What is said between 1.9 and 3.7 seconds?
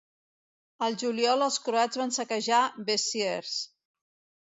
van saquejar Besiers.